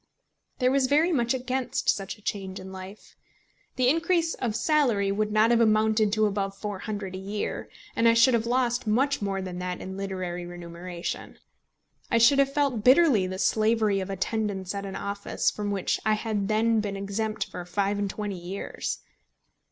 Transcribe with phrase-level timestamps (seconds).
[0.57, 3.15] There was very much against such a change in life.
[3.75, 8.15] The increase of salary would not have amounted to above £400 a year, and I
[8.15, 11.37] should have lost much more than that in literary remuneration.
[12.09, 16.13] I should have felt bitterly the slavery of attendance at an office, from which I
[16.13, 19.01] had then been exempt for five and twenty years.